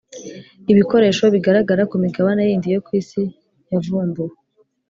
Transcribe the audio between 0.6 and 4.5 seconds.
Ibikoresho bigaragara ku migabane yindi yo ku isi yavumbuwe